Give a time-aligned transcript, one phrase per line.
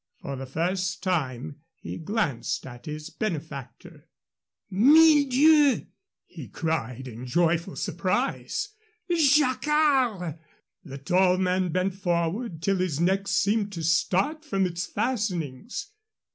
[0.23, 4.09] For the first time he glanced at his benefactor.
[4.71, 5.85] "Mille Dieux!"
[6.25, 8.69] he cried, in joyful surprise.
[9.15, 10.39] "Jacquard!"
[10.83, 15.91] The tall man bent forward till his neck seemed to start from its fastenings.